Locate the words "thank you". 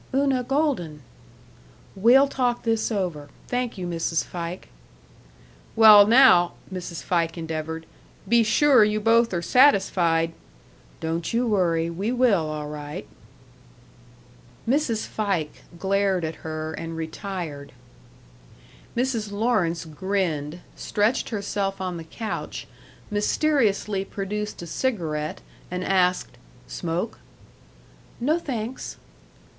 3.47-3.85